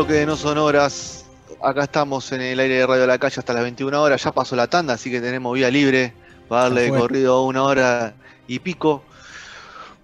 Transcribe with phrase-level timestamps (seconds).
[0.00, 1.26] Bloque de No Sonoras.
[1.62, 4.24] Acá estamos en el aire de Radio La Calle hasta las 21 horas.
[4.24, 6.14] Ya pasó la tanda, así que tenemos vía libre
[6.48, 8.14] para darle de corrido una hora
[8.48, 9.02] y pico.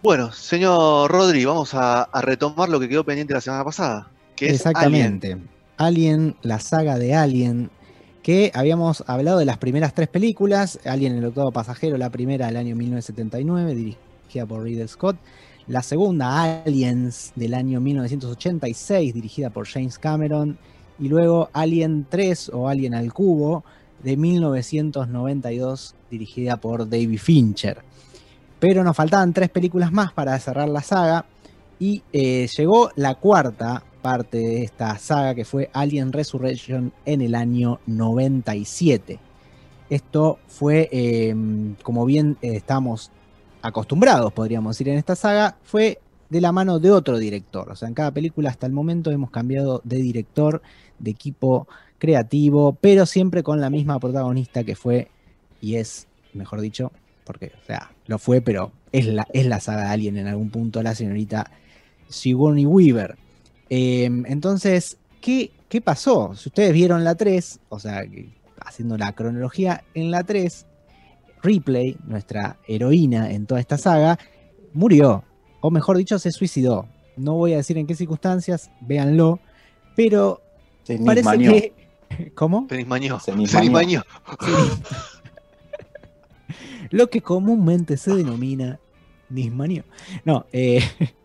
[0.02, 4.10] Bueno, señor Rodri, vamos a, a retomar lo que quedó pendiente la semana pasada.
[4.36, 4.76] Que es Alien.
[4.76, 5.38] Exactamente.
[5.78, 6.36] Alien.
[6.42, 7.70] la saga de Alien,
[8.22, 10.78] que habíamos hablado de las primeras tres películas.
[10.84, 15.16] Alien, el octavo pasajero, la primera del año 1979, dirigida por Ridley Scott.
[15.68, 20.56] La segunda, Aliens, del año 1986, dirigida por James Cameron.
[21.00, 23.64] Y luego Alien 3 o Alien al Cubo,
[24.00, 27.78] de 1992, dirigida por David Fincher.
[28.60, 31.26] Pero nos faltaban tres películas más para cerrar la saga.
[31.80, 37.34] Y eh, llegó la cuarta parte de esta saga, que fue Alien Resurrection en el
[37.34, 39.18] año 97.
[39.90, 41.34] Esto fue, eh,
[41.82, 43.10] como bien eh, estamos
[43.66, 47.70] acostumbrados, podríamos decir, en esta saga, fue de la mano de otro director.
[47.70, 50.62] O sea, en cada película hasta el momento hemos cambiado de director,
[50.98, 55.08] de equipo creativo, pero siempre con la misma protagonista que fue
[55.60, 56.92] y es, mejor dicho,
[57.24, 60.50] porque, o sea, lo fue, pero es la, es la saga de Alien en algún
[60.50, 61.50] punto, la señorita
[62.08, 63.16] Sigourney Weaver.
[63.68, 66.34] Eh, entonces, ¿qué, ¿qué pasó?
[66.34, 68.04] Si ustedes vieron la 3, o sea,
[68.60, 70.66] haciendo la cronología, en la 3,
[71.46, 74.18] Ripley, nuestra heroína en toda esta saga,
[74.74, 75.24] murió,
[75.60, 76.86] o mejor dicho, se suicidó.
[77.16, 79.40] No voy a decir en qué circunstancias, véanlo,
[79.94, 80.42] pero
[80.82, 81.72] Se parece que...
[82.34, 82.66] ¿Cómo?
[82.68, 83.18] Se nismañó.
[83.20, 83.62] Se Se nismañó.
[83.62, 84.02] nismañó.
[86.90, 88.78] Lo que comúnmente se denomina
[89.28, 89.84] nismanio.
[90.24, 90.80] No, eh,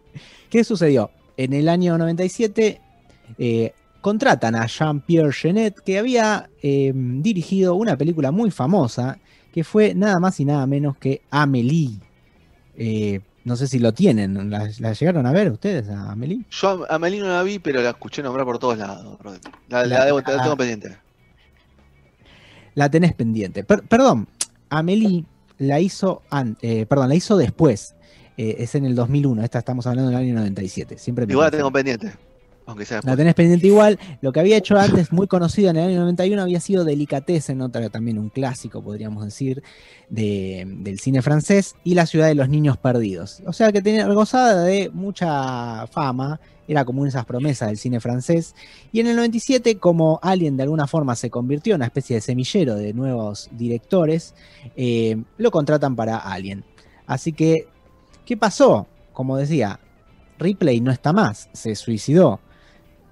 [0.50, 1.12] ¿qué sucedió?
[1.38, 2.82] En el año 97
[3.38, 9.20] eh, contratan a Jean-Pierre Genet, que había eh, dirigido una película muy famosa,
[9.54, 12.00] que fue nada más y nada menos que Amélie.
[12.78, 16.42] Eh, no sé si lo tienen, ¿la, la llegaron a ver ustedes a Amélie?
[16.52, 19.18] Yo a Amelie no la vi, pero la escuché nombrar por todos lados.
[19.70, 20.98] La, la La- debo- la la- tengo pendiente.
[22.76, 23.64] La tenés pendiente.
[23.64, 24.28] Per- perdón,
[24.70, 25.26] Amélie
[25.58, 27.96] la hizo, an- eh, perdón, la hizo después.
[28.38, 29.44] Eh, es en el 2001.
[29.44, 30.98] Esta estamos hablando del año 97.
[30.98, 32.14] Siempre Igual la tengo pendiente.
[32.66, 34.00] Aunque sea La tenés pendiente igual.
[34.22, 37.90] Lo que había hecho antes, muy conocido en el año 91, había sido Delicatessen, otra
[37.90, 39.62] también un clásico, podríamos decir,
[40.10, 43.42] de- del cine francés, y La ciudad de los niños perdidos.
[43.46, 48.56] O sea que tenía gozada de mucha fama, era como esas promesas del cine francés.
[48.94, 52.22] Y en el 97, como Alien de alguna forma se convirtió en una especie de
[52.22, 54.34] semillero de nuevos directores,
[54.78, 56.64] eh, lo contratan para Alien.
[57.08, 57.68] Así que,
[58.26, 58.88] ¿qué pasó?
[59.12, 59.80] Como decía,
[60.40, 62.40] Ripley no está más, se suicidó.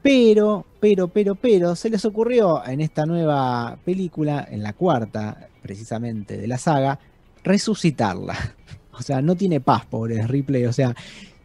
[0.02, 6.38] Pero, pero, pero, pero, se les ocurrió en esta nueva película, en la cuarta precisamente
[6.38, 7.00] de la saga,
[7.44, 8.36] resucitarla.
[8.92, 10.66] O sea, no tiene paz, pobre Ripley.
[10.66, 10.94] O sea,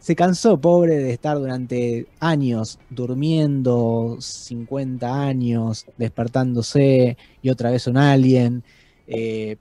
[0.00, 7.96] se cansó, pobre, de estar durante años durmiendo, 50 años, despertándose y otra vez un
[7.98, 8.64] alien.
[9.06, 9.56] eh,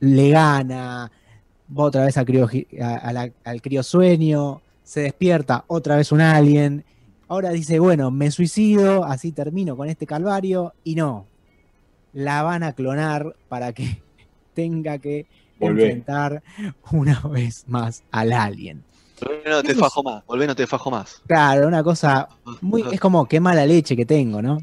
[0.00, 1.10] le gana,
[1.76, 6.84] va otra vez a criogi- a- al criosueño, se despierta otra vez un alien.
[7.30, 10.74] Ahora dice, bueno, me suicido, así termino con este calvario.
[10.82, 11.28] Y no,
[12.12, 14.02] la van a clonar para que
[14.54, 15.26] tenga que
[15.60, 15.84] Volvé.
[15.84, 16.42] enfrentar
[16.90, 18.82] una vez más al alien.
[19.24, 20.26] Volvé, no te fajo más.
[20.26, 21.22] Volvé, no te fajo más.
[21.28, 22.28] Claro, una cosa
[22.62, 24.58] muy, es como qué mala leche que tengo, ¿no?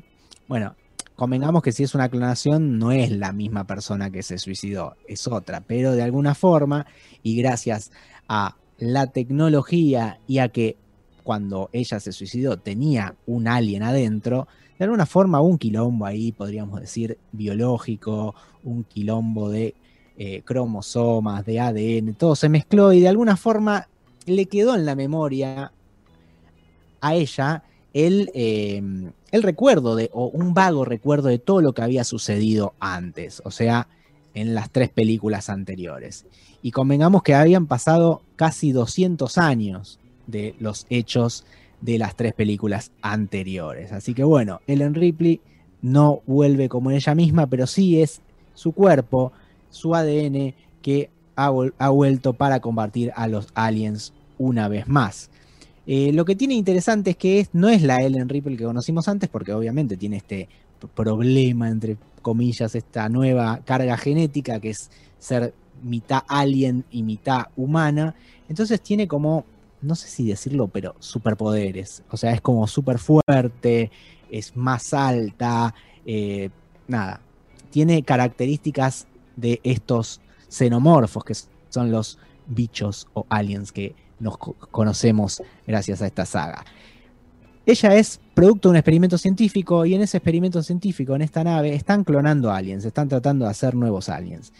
[0.49, 0.75] Bueno,
[1.15, 5.25] convengamos que si es una clonación no es la misma persona que se suicidó, es
[5.29, 6.85] otra, pero de alguna forma
[7.23, 7.93] y gracias
[8.27, 10.75] a la tecnología y a que
[11.27, 14.47] cuando ella se suicidó tenía un alien adentro,
[14.79, 18.33] de alguna forma un quilombo ahí, podríamos decir, biológico,
[18.63, 19.75] un quilombo de
[20.17, 23.89] eh, cromosomas, de ADN, todo se mezcló y de alguna forma
[24.25, 25.73] le quedó en la memoria
[27.01, 28.81] a ella el, eh,
[29.29, 33.51] el recuerdo de, o un vago recuerdo de todo lo que había sucedido antes, o
[33.51, 33.89] sea,
[34.33, 36.25] en las tres películas anteriores.
[36.61, 41.45] Y convengamos que habían pasado casi 200 años de los hechos
[41.81, 43.91] de las tres películas anteriores.
[43.91, 45.41] Así que bueno, Ellen Ripley
[45.81, 48.21] no vuelve como ella misma, pero sí es
[48.53, 49.31] su cuerpo,
[49.69, 51.49] su ADN que ha,
[51.89, 55.29] vuelto para combatir a los aliens una vez más.
[55.85, 59.29] Eh, lo que tiene interesante es que no es la Ellen Ripley que conocimos antes,
[59.29, 60.49] porque obviamente tiene este
[60.95, 64.89] problema, entre comillas, esta nueva carga genética que es
[65.19, 65.53] ser
[65.83, 68.15] mitad alien y mitad humana.
[68.49, 69.45] Entonces tiene como,
[69.81, 72.03] no sé si decirlo, pero superpoderes.
[72.09, 73.91] O sea, es como súper fuerte,
[74.29, 75.73] es más alta,
[76.05, 76.49] eh,
[76.87, 77.21] nada.
[77.69, 81.33] Tiene características de estos xenomorfos, que
[81.69, 86.65] son los bichos o aliens que nos conocemos gracias a esta saga.
[87.65, 91.75] Ella es producto de un experimento científico y en ese experimento científico, en esta nave,
[91.75, 94.53] están clonando aliens, están tratando de hacer nuevos aliens.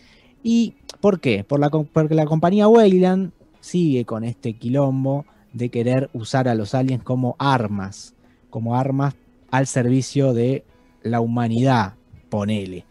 [0.44, 1.44] ¿Y por qué?
[1.44, 6.75] Por la, porque la compañía Weyland sigue con este quilombo de querer usar a los
[6.75, 8.15] aliens como armas,
[8.50, 9.15] como armas
[9.51, 10.65] al servicio de
[11.01, 11.95] la humanidad,
[12.30, 12.86] ponele.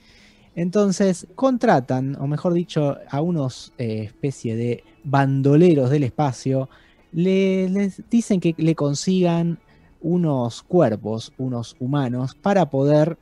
[0.55, 6.69] Entonces contratan, o mejor dicho, a unos eh, especie de bandoleros del espacio,
[7.13, 9.59] les dicen que le consigan
[10.01, 13.19] unos cuerpos, unos humanos, para poder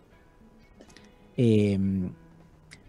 [1.37, 2.11] em,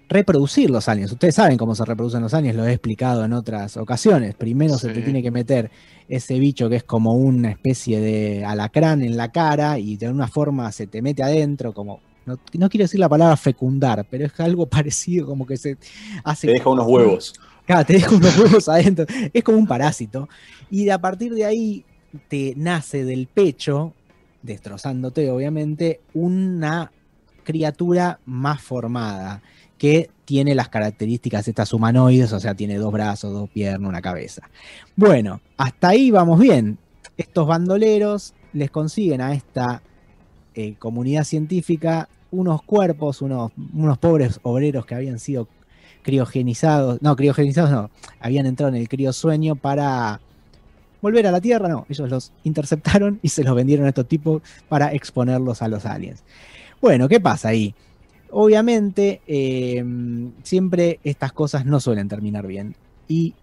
[0.07, 1.12] reproducir los aliens.
[1.12, 4.36] Ustedes saben cómo se reproducen los aliens, lo he explicado en otras ocasiones.
[4.36, 5.72] Primero se te tiene que meter
[6.07, 10.28] ese bicho que es como una especie de alacrán en la cara y de alguna
[10.28, 14.66] forma se te mete adentro, como no, quiero decir la palabra fecundar, pero es algo
[14.69, 15.78] parecido, como que se
[16.24, 16.48] hace.
[16.48, 17.34] Te deja unos huevos.
[17.66, 19.06] Claro, te deja unos huevos adentro.
[19.34, 20.28] Es como un parásito.
[20.69, 21.86] Y a partir de ahí
[22.28, 23.94] te nace del pecho,
[24.42, 26.92] destrozándote obviamente, una
[27.44, 29.42] criatura más formada
[29.77, 34.50] que tiene las características estas humanoides, o sea, tiene dos brazos, dos piernas, una cabeza.
[34.95, 36.77] Bueno, hasta ahí vamos bien.
[37.18, 39.81] Estos bandoleros les consiguen a esta
[40.56, 45.48] eh, comunidad científica unos cuerpos, unos, unos pobres obreros que habían sido
[46.01, 47.89] criogenizados, no, criogenizados no,
[48.19, 50.19] habían entrado en el criosueño para
[51.01, 54.42] volver a la Tierra, no, ellos los interceptaron y se los vendieron a estos tipos
[54.69, 56.24] para exponerlos a los aliens.
[56.81, 57.74] Bueno, ¿qué pasa ahí?
[58.31, 62.75] Obviamente, em, siempre estas cosas no suelen terminar bien.
[63.07, 63.33] Y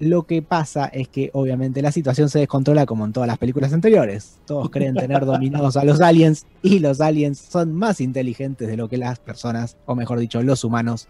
[0.00, 3.72] lo que pasa es que obviamente la situación se descontrola como en todas las películas
[3.72, 4.38] anteriores.
[4.44, 8.88] Todos creen tener dominados a los aliens y los aliens son más inteligentes de lo
[8.88, 11.08] que las personas, o mejor dicho, los humanos,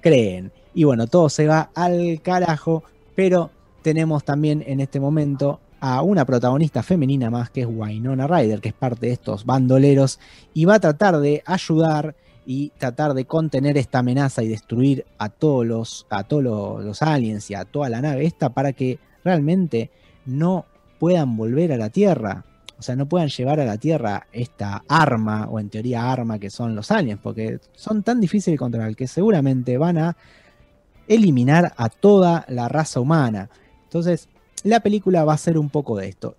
[0.00, 0.52] creen.
[0.74, 2.82] Y bueno, todo se va al carajo,
[3.14, 3.50] pero
[3.82, 8.68] tenemos también en este momento a una protagonista femenina más que es Wynonna Ryder, que
[8.68, 10.20] es parte de estos bandoleros,
[10.54, 12.14] y va a tratar de ayudar
[12.44, 16.42] y tratar de contener esta amenaza y destruir a todos los, a todos
[16.84, 19.90] los, aliens y a toda la nave esta para que realmente
[20.26, 20.66] no
[20.98, 22.44] puedan volver a la Tierra.
[22.78, 26.50] O sea, no puedan llevar a la Tierra esta arma, o en teoría arma que
[26.50, 30.16] son los aliens, porque son tan difíciles de controlar que seguramente van a
[31.06, 33.50] eliminar a toda la raza humana.
[33.84, 34.28] Entonces,
[34.64, 36.36] la película va a ser un poco de esto.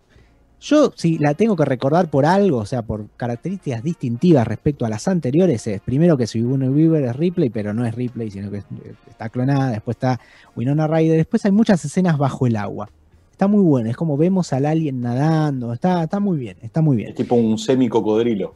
[0.64, 4.90] Yo, si la tengo que recordar por algo, o sea, por características distintivas respecto a
[4.90, 8.64] las anteriores, es primero que Sigourney Weaver es Ripley, pero no es Ripley, sino que
[9.10, 10.22] está clonada, después está
[10.56, 12.90] Winona Ryder, después hay muchas escenas bajo el agua.
[13.30, 16.96] Está muy bueno, es como vemos al alien nadando, está, está muy bien, está muy
[16.96, 17.10] bien.
[17.10, 18.56] Es tipo un semi-cocodrilo.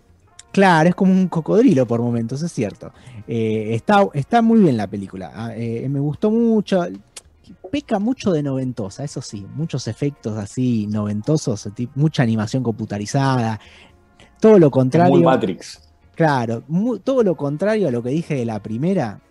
[0.53, 2.93] Claro, es como un cocodrilo por momentos, es cierto.
[3.27, 5.33] Eh, está, está muy bien la película.
[5.35, 6.85] Ah, eh, me gustó mucho
[7.71, 13.59] peca mucho de noventosa, eso sí, muchos efectos así noventosos, mucha animación computarizada,
[14.39, 15.15] todo lo contrario.
[15.15, 15.81] Muy Matrix.
[16.15, 16.63] Claro,
[17.03, 19.21] todo lo contrario a lo que dije de la primera.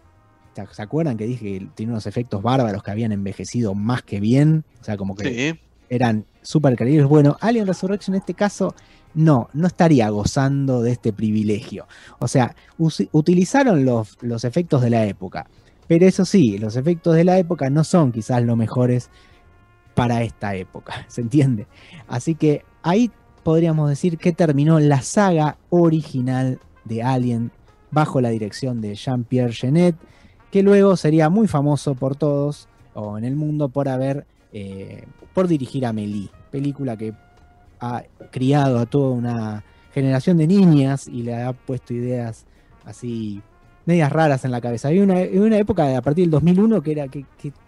[0.71, 4.65] ¿Se acuerdan que dije que tiene unos efectos bárbaros que habían envejecido más que bien?
[4.81, 5.59] O sea, como que
[5.89, 7.07] eran súper creíbles.
[7.09, 8.75] Bueno, Alien Resurrection en este caso
[9.15, 11.87] no, no estaría gozando de este privilegio.
[12.19, 12.55] O sea,
[13.13, 15.47] utilizaron los, los efectos de la época
[15.89, 19.11] pero eso sí, los efectos de la época no son quizás los mejores
[19.95, 21.67] para esta época, ¿se entiende?
[22.09, 23.11] Así que ahí
[23.43, 27.53] podríamos decir que terminó la saga original de Alien
[27.91, 29.97] bajo la dirección de Jean-Pierre Genet,
[30.51, 35.49] que luego sería muy famoso por todos o en el mundo por haber, eh, por
[35.49, 37.15] dirigir a Amélie, película que
[37.81, 42.47] ha criado a toda una generación de niñas y le ha puesto ideas
[42.85, 43.43] así
[43.87, 44.89] medias raras en la cabeza.
[44.89, 47.25] Había una, una época a partir del 2001 que era que,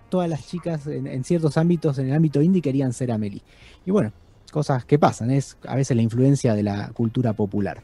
[0.09, 3.43] todas las chicas en, ciertos ámbitos, en el ámbito indie, querían ser Amelie.
[3.85, 4.13] Y bueno,
[4.51, 7.83] cosas que pasan, es a veces la influencia de la cultura popular.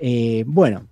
[0.00, 0.86] Eh, bueno,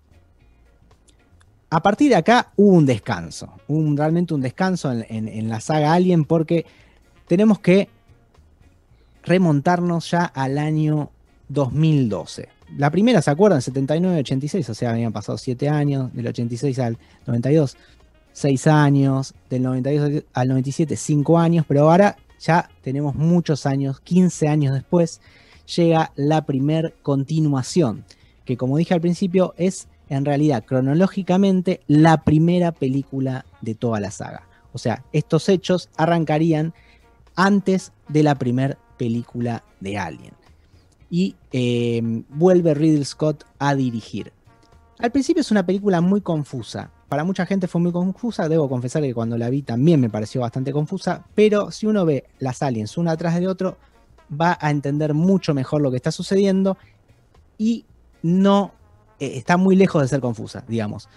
[1.70, 6.24] a partir de acá hubo un descanso, un, realmente un descanso en, la saga Alien
[6.24, 6.66] porque
[7.26, 7.88] tenemos que
[9.22, 11.10] remontarnos ya al año
[11.48, 12.48] 2012.
[12.76, 13.60] La primera, ¿se acuerdan?
[13.60, 17.76] 79-86, o sea, habían pasado 7 años, del 86 al 92,
[18.32, 24.48] 6 años, del 92 al 97, 5 años, pero ahora ya tenemos muchos años, 15
[24.48, 25.20] años después,
[25.76, 28.04] llega la primer continuación,
[28.44, 34.10] que como dije al principio es en realidad cronológicamente la primera película de toda la
[34.10, 34.48] saga.
[34.72, 36.74] O sea, estos hechos arrancarían
[37.36, 40.41] antes de la primera película de Alien.
[41.12, 44.32] Y em, vuelve Ridley Scott a dirigir.
[44.98, 46.90] Al principio es una película muy confusa.
[47.10, 48.48] Para mucha gente fue muy confusa.
[48.48, 51.22] Debo confesar que cuando la vi también me pareció bastante confusa.
[51.34, 53.76] Pero si uno ve las aliens una atrás de otro,
[54.32, 56.78] va a entender mucho mejor lo que está sucediendo.
[57.58, 57.84] Y
[58.22, 58.72] no
[59.20, 61.10] eh, está muy lejos de ser confusa, digamos.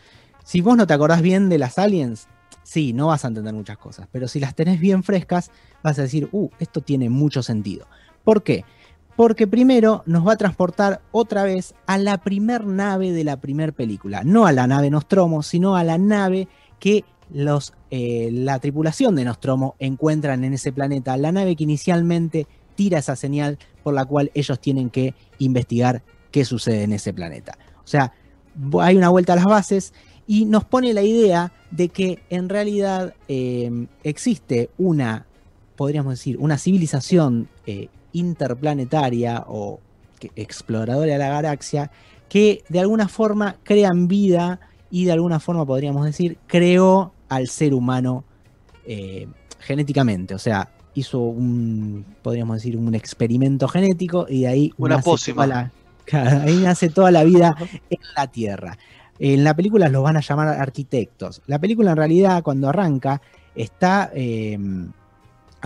[0.44, 2.28] Si vos no te acordás bien de las aliens,
[2.64, 6.02] sí, no vas a entender muchas cosas, pero si las tenés bien frescas, vas a
[6.02, 7.88] decir, uh, esto tiene mucho sentido.
[8.24, 8.66] ¿Por qué?
[9.16, 13.72] Porque primero nos va a transportar otra vez a la primer nave de la primera
[13.72, 16.48] película, no a la nave Nostromo, sino a la nave
[16.80, 22.48] que los, eh, la tripulación de Nostromo encuentran en ese planeta, la nave que inicialmente
[22.76, 27.58] tira esa señal por la cual ellos tienen que investigar qué sucede en ese planeta.
[27.84, 28.12] O sea,
[28.82, 29.94] hay una vuelta a las bases
[30.28, 35.26] y nos pone la idea de que en realidad eh, existe una,
[35.76, 39.80] podríamos decir, una civilización eh, interplanetaria o
[40.36, 41.92] exploradora de la galaxia
[42.30, 47.74] que de alguna forma crean vida y de alguna forma podríamos decir creó al ser
[47.74, 48.24] humano
[48.86, 49.28] eh,
[49.60, 55.72] genéticamente, o sea, hizo un, podríamos decir, un experimento genético y de ahí una pócima.
[56.12, 57.56] ahí nace toda la vida
[57.90, 58.78] en la Tierra.
[59.18, 61.42] En la película los van a llamar arquitectos.
[61.48, 63.22] La película en realidad cuando arranca
[63.56, 64.58] está eh,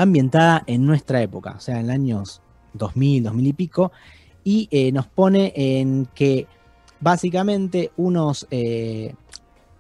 [0.01, 2.41] ambientada en nuestra época, o sea, en años
[2.73, 3.91] 2000, 2000 y pico,
[4.43, 6.47] y eh, nos pone en que
[7.01, 9.13] básicamente unos eh,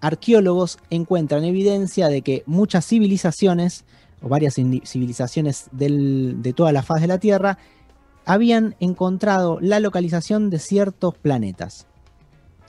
[0.01, 3.85] arqueólogos encuentran evidencia de que muchas civilizaciones,
[4.21, 7.57] o varias civilizaciones de toda la faz de la Tierra,
[8.25, 11.87] habían encontrado la localización de ciertos planetas.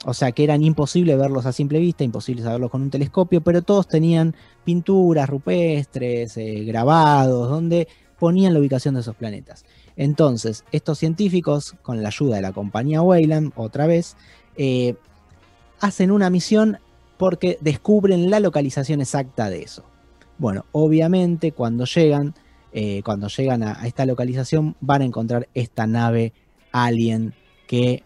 [0.05, 3.61] O sea que eran imposible verlos a simple vista, imposible verlos con un telescopio, pero
[3.61, 9.63] todos tenían pinturas rupestres, eh, grabados, donde ponían la ubicación de esos planetas.
[9.95, 14.15] Entonces, estos científicos, con la ayuda de la compañía Weyland, otra vez,
[14.57, 14.95] eh,
[15.79, 16.79] hacen una misión
[17.17, 19.83] porque descubren la localización exacta de eso.
[20.39, 22.33] Bueno, obviamente cuando llegan
[22.73, 26.33] eh, cuando llegan a, esta localización, van a encontrar esta nave
[26.71, 27.33] alien
[27.67, 28.03] que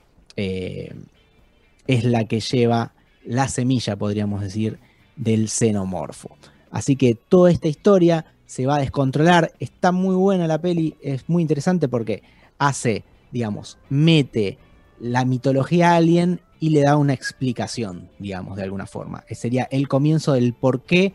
[1.87, 2.93] es la que lleva
[3.25, 4.79] la semilla, podríamos decir,
[5.15, 6.35] del xenomorfo.
[6.71, 9.53] Así que toda esta historia se va a descontrolar.
[9.59, 12.23] Está muy buena la peli, es muy interesante porque
[12.57, 14.57] hace, digamos, mete
[14.99, 19.23] la mitología alien y le da una explicación, digamos, de alguna forma.
[19.31, 21.13] Sería el comienzo del por qué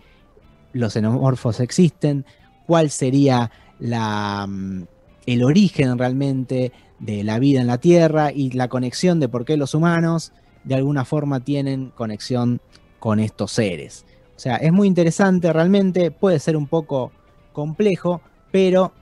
[0.72, 2.24] los xenomorfos existen,
[2.66, 4.84] cuál sería la, mm,
[5.26, 9.56] el origen realmente de la vida en la Tierra y la conexión de por qué
[9.56, 10.32] los humanos
[10.64, 12.60] de alguna forma tienen conexión
[12.98, 14.04] con estos seres.
[14.36, 17.12] O sea, es muy interesante realmente, puede ser un poco
[17.52, 18.92] complejo, pero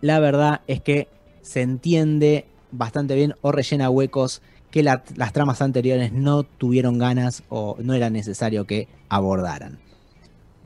[0.00, 1.08] la verdad es que
[1.42, 7.76] se entiende bastante bien o rellena huecos que las tramas anteriores no tuvieron ganas o
[7.80, 9.78] no era necesario que abordaran.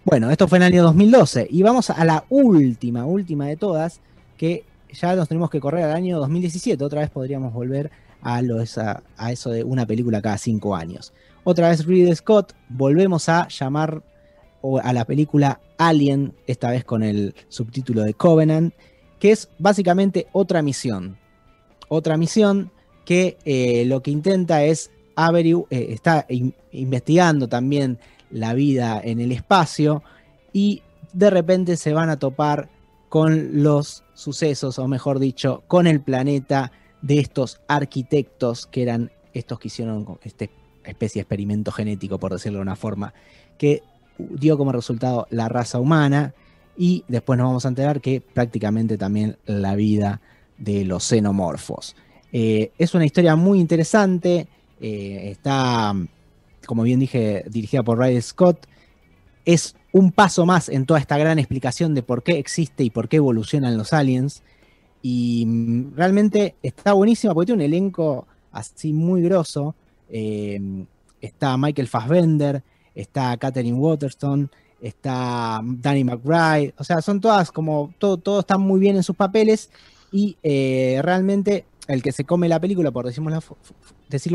[0.05, 4.01] Bueno, esto fue en el año 2012 y vamos a la última, última de todas,
[4.37, 6.83] que ya nos tenemos que correr al año 2017.
[6.85, 11.13] Otra vez podríamos volver a, eso de una película cada cinco años.
[11.45, 14.03] Otra vez Ridley Scott, volvemos a llamar
[14.83, 18.73] a la película Alien, esta vez con el subtítulo de Covenant,
[19.19, 21.19] que es básicamente otra misión.
[21.89, 22.71] Otra misión
[23.05, 26.27] que eh, lo que intenta es averiguar, eh, está
[26.71, 27.99] investigando también
[28.31, 30.03] la vida en el espacio
[30.53, 32.69] y de repente se van a topar
[33.09, 39.59] con los sucesos, o mejor dicho, con el planeta de estos arquitectos que eran estos
[39.59, 40.47] que hicieron esta
[40.85, 43.15] especie de experimento genético, por decirlo de una forma,
[43.59, 43.83] que
[44.19, 46.35] dio como resultado la raza humana
[46.77, 50.21] y después nos vamos a enterar que prácticamente también la vida
[50.59, 51.97] de los xenomorfos.
[52.33, 54.49] Eh, es una historia muy interesante,
[54.81, 55.95] eh, está
[56.67, 58.67] como bien dije, dirigida por Riley Scott,
[59.45, 63.09] es un paso más en toda esta gran explicación de por qué existe y por
[63.09, 64.43] qué evolucionan los aliens.
[65.03, 69.75] Y mm, realmente está buenísima porque tiene un elenco así muy grosso.
[70.09, 70.87] Em,
[71.21, 72.63] está Michael Fassbender,
[72.95, 76.75] está Katherine Waterston, está Danny McBride.
[76.79, 79.71] O sea, son todas como, todo, todos están muy bien en sus papeles.
[80.11, 83.41] Y eh, realmente el que se come la película, por decirlo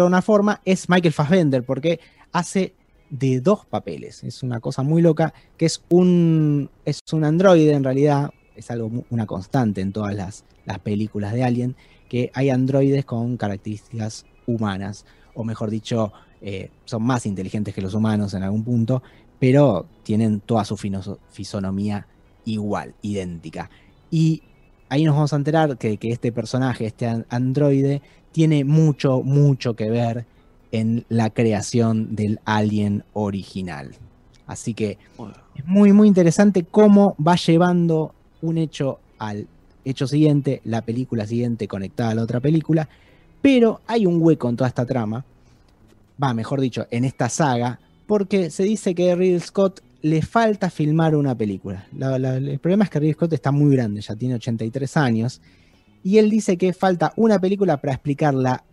[0.04, 2.00] de una forma, es Michael Fassbender, porque
[2.32, 2.74] hace
[3.10, 4.24] de dos papeles.
[4.24, 9.06] Es una cosa muy loca, que es un, es un androide en realidad, es algo,
[9.10, 11.76] una constante en todas las, las películas de Alien,
[12.10, 16.12] que hay androides con características humanas, o mejor dicho,
[16.42, 19.04] eh, son más inteligentes que los humanos en algún punto,
[19.40, 20.78] pero tienen toda su
[21.30, 22.08] fisonomía
[22.46, 23.70] igual, idéntica.
[24.10, 24.42] Y
[24.90, 29.90] ahí nos vamos a enterar que, que este personaje, este androide, tiene mucho, mucho que
[29.90, 30.26] ver
[30.72, 33.96] en la creación del alien original.
[34.46, 34.98] Así que
[35.56, 39.48] es muy, muy interesante cómo va llevando un hecho al
[39.86, 42.90] hecho siguiente, la película siguiente conectada a la otra película,
[43.42, 45.24] pero hay un hueco en toda esta trama,
[46.22, 51.16] va, mejor dicho, en esta saga, porque se dice que Ridley Scott le falta filmar
[51.16, 51.88] una película.
[51.92, 55.42] el problema es que Ridley Scott está muy grande, ya tiene 83 años,
[56.04, 58.64] y él dice que falta una película para explicar la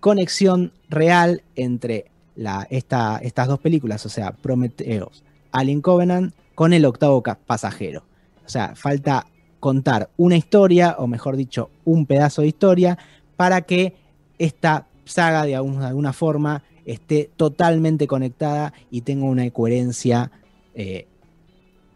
[0.00, 7.22] conexión real entre la, estas dos películas, o sea, Prometheus, Alien Covenant, con el octavo
[7.46, 8.04] pasajero.
[8.46, 9.26] O sea, falta
[9.60, 12.98] contar una historia, o mejor dicho, un pedazo de historia,
[13.36, 13.94] para que
[14.38, 20.30] esta saga de, alguna forma esté totalmente conectada y tenga una coherencia
[20.74, 21.06] eh,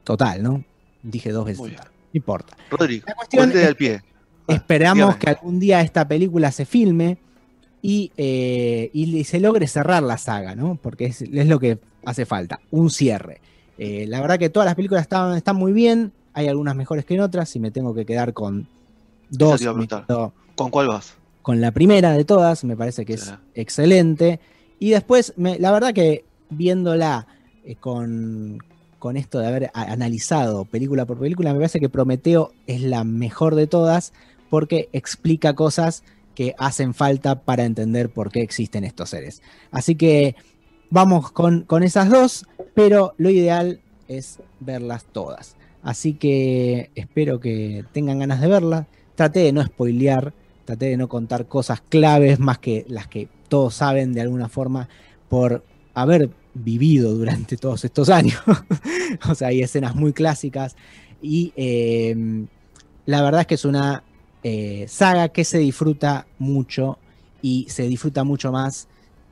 [0.05, 0.65] total, ¿no?
[1.03, 1.61] Dije dos veces.
[1.63, 1.79] No
[2.13, 2.57] importa.
[2.71, 3.07] Rodrigo,
[3.39, 4.03] al pie.
[4.49, 7.19] Esperamos que algún día esta película se filme
[7.83, 10.79] eh, y, se logre cerrar la saga, ¿no?
[10.83, 13.41] Porque es, lo que hace falta, un cierre.
[13.79, 17.15] Eh, la verdad que todas las películas están, están muy bien, hay algunas mejores que
[17.15, 18.69] en otras, y me tengo que quedar con
[19.31, 19.61] dos.
[20.55, 21.15] ¿Con cuál vas?
[21.43, 24.41] Con la primera de todas, me parece que es excelente.
[24.79, 27.27] Y después, la verdad que viéndola
[27.65, 28.59] eh, con,
[28.99, 33.55] con esto de haber analizado película por película, me parece que Prometeo es la mejor
[33.55, 34.13] de todas
[34.51, 36.03] porque explica cosas
[36.35, 39.43] que hacen falta para entender por qué existen estos seres.
[39.71, 40.37] Así que
[40.91, 45.57] vamos con, con esas dos, pero lo ideal es verlas todas.
[45.83, 48.87] Así que espero que tengan ganas de verlas.
[49.15, 50.33] Traté de no spoilear,
[50.65, 54.89] traté de no contar cosas claves más que las que todos saben de alguna forma
[55.29, 55.65] por
[55.95, 58.41] haber vivido durante todos estos años.
[59.29, 60.77] o sea, hay escenas muy clásicas
[61.23, 62.47] y eh,
[63.07, 64.05] la verdad es que es una
[64.43, 66.99] eh, saga que se disfruta mucho
[67.43, 68.89] y se disfruta mucho más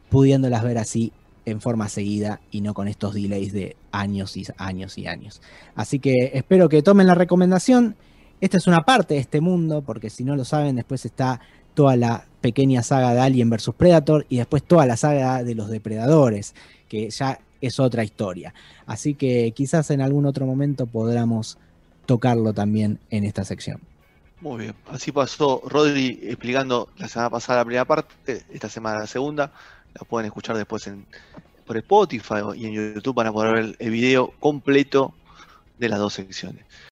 [0.09, 1.13] pudiéndolas ver así
[1.51, 5.43] en forma seguida y no con estos delays de años y años y años.
[5.75, 7.97] Así que espero que tomen la recomendación.
[8.41, 11.41] Esta es una parte de este mundo, porque si no lo saben, después está
[11.75, 15.69] toda la pequeña saga de Alien vs Predator y después toda la saga de los
[15.69, 16.55] depredadores,
[16.89, 18.55] que ya es otra historia.
[18.87, 21.59] Así que quizás en algún otro momento podamos
[22.07, 23.81] tocarlo también en esta sección.
[24.41, 29.07] Muy bien, así pasó Rodri explicando la semana pasada la primera parte, esta semana la
[29.09, 29.53] segunda,
[29.99, 31.07] la pueden escuchar después en,
[31.67, 35.15] por Spotify y en YouTube van a poder ver el video completo
[35.79, 36.65] de las dos secciones.